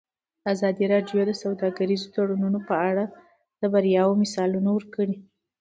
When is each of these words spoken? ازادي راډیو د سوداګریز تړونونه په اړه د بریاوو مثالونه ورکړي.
ازادي 0.53 0.85
راډیو 0.93 1.19
د 1.25 1.31
سوداګریز 1.43 2.03
تړونونه 2.13 2.59
په 2.67 2.75
اړه 2.89 3.05
د 3.61 3.61
بریاوو 3.73 4.19
مثالونه 4.23 4.69
ورکړي. 4.73 5.15